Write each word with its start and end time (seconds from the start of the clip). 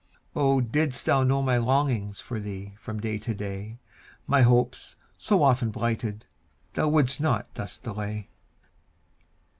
Oh, 0.35 0.61
didst 0.61 1.05
thou 1.05 1.21
know 1.21 1.43
my 1.43 1.57
longings 1.59 2.19
For 2.19 2.39
thee, 2.39 2.73
from 2.79 2.99
day 2.99 3.19
to 3.19 3.35
day, 3.35 3.77
My 4.25 4.41
hopes, 4.41 4.95
so 5.15 5.43
often 5.43 5.69
blighted, 5.69 6.25
Thou 6.73 6.87
wouldst 6.89 7.21
not 7.21 7.53
thus 7.53 7.77
delay! 7.77 8.27